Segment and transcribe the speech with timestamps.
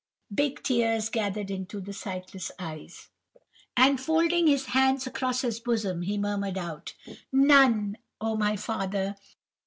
[0.33, 3.09] Big tears gathered into the sightless eyes,
[3.77, 6.95] and folding his hands across his bosom, he murmured out:—
[7.31, 9.15] "'None, oh my father.